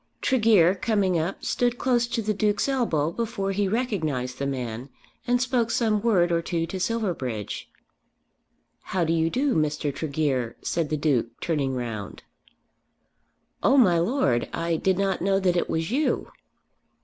Tregear 0.19 0.73
coming 0.73 1.19
up 1.19 1.45
stood 1.45 1.77
close 1.77 2.07
to 2.07 2.23
the 2.23 2.33
Duke's 2.33 2.67
elbow 2.67 3.11
before 3.11 3.51
he 3.51 3.67
recognised 3.67 4.39
the 4.39 4.47
man, 4.47 4.89
and 5.27 5.39
spoke 5.39 5.69
some 5.69 6.01
word 6.01 6.31
or 6.31 6.41
two 6.41 6.65
to 6.65 6.79
Silverbridge. 6.79 7.69
"How 8.97 9.03
do 9.03 9.13
you 9.13 9.29
do, 9.29 9.53
Mr. 9.53 9.93
Tregear," 9.93 10.55
said 10.63 10.89
the 10.89 10.97
Duke, 10.97 11.39
turning 11.39 11.75
round. 11.75 12.23
"Oh, 13.61 13.77
my 13.77 13.99
Lord, 13.99 14.49
I 14.51 14.75
did 14.75 14.97
not 14.97 15.21
know 15.21 15.39
that 15.39 15.55
it 15.55 15.69
was 15.69 15.91
you." 15.91 16.31